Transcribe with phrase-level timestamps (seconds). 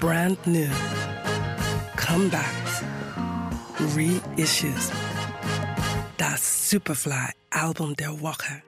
[0.00, 0.70] brand new,
[1.96, 2.84] comebacks,
[3.94, 4.92] reissues.
[6.18, 8.62] That Superfly Album der Woche.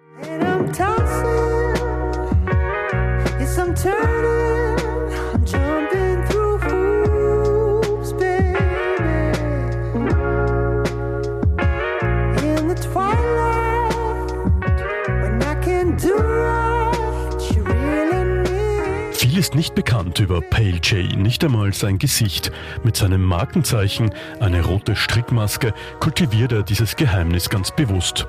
[19.31, 22.51] Viel ist nicht bekannt über Pale J, nicht einmal sein Gesicht.
[22.83, 28.27] Mit seinem Markenzeichen, eine rote Strickmaske, kultiviert er dieses Geheimnis ganz bewusst.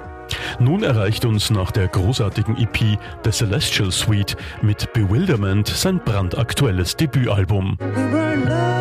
[0.60, 7.80] Nun erreicht uns nach der großartigen EP The Celestial Suite mit Bewilderment sein brandaktuelles Debütalbum.
[7.80, 8.81] We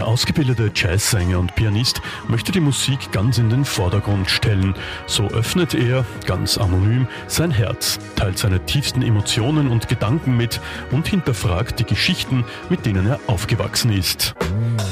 [0.00, 4.74] Der ausgebildete Jazzsänger und Pianist möchte die Musik ganz in den Vordergrund stellen.
[5.04, 10.58] So öffnet er, ganz anonym, sein Herz, teilt seine tiefsten Emotionen und Gedanken mit
[10.90, 14.34] und hinterfragt die Geschichten, mit denen er aufgewachsen ist.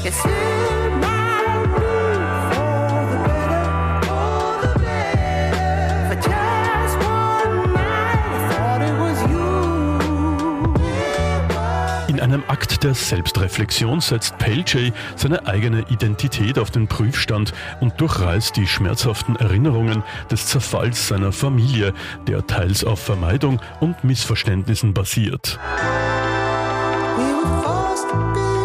[0.03, 0.21] Yes,
[12.19, 18.57] In einem Akt der Selbstreflexion setzt J seine eigene Identität auf den Prüfstand und durchreißt
[18.57, 21.93] die schmerzhaften Erinnerungen des Zerfalls seiner Familie,
[22.27, 25.57] der teils auf Vermeidung und Missverständnissen basiert.
[27.19, 28.58] We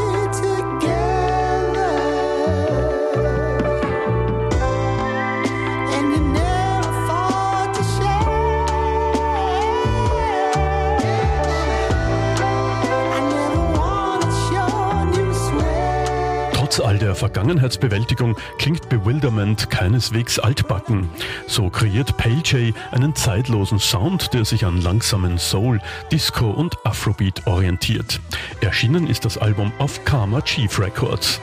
[16.75, 21.09] Trotz all der Vergangenheitsbewältigung klingt Bewilderment keineswegs altbacken.
[21.47, 25.81] So kreiert Pale einen zeitlosen Sound, der sich an langsamen Soul,
[26.11, 28.21] Disco und Afrobeat orientiert.
[28.61, 31.41] Erschienen ist das Album auf Karma Chief Records.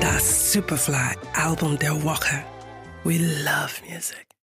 [0.00, 2.42] Das Superfly Album der Woche.
[3.04, 4.27] We love music.